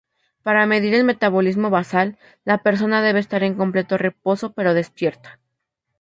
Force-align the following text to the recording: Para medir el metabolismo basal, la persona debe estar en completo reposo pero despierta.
Para 0.41 0.65
medir 0.65 0.95
el 0.95 1.03
metabolismo 1.03 1.69
basal, 1.69 2.17
la 2.43 2.63
persona 2.63 3.03
debe 3.03 3.19
estar 3.19 3.43
en 3.43 3.53
completo 3.53 3.99
reposo 3.99 4.51
pero 4.53 4.73
despierta. 4.73 5.39